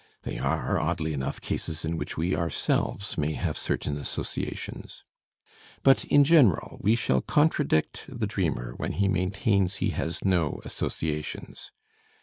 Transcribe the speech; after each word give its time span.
They 0.23 0.39
are, 0.39 0.79
oddly 0.79 1.13
enough, 1.13 1.39
cases 1.41 1.85
in 1.85 1.95
which 1.95 2.17
we 2.17 2.35
ourselves 2.35 3.19
may 3.19 3.33
have 3.33 3.55
certain 3.55 3.97
associations. 3.97 5.03
But 5.83 6.05
in 6.05 6.23
general 6.23 6.79
we 6.81 6.95
shall 6.95 7.21
contradict 7.21 8.05
the 8.09 8.25
dreamer 8.25 8.73
when 8.77 8.93
he 8.93 9.07
maintains 9.07 9.75
he 9.75 9.91
has 9.91 10.25
no 10.25 10.59
associations. 10.65 11.69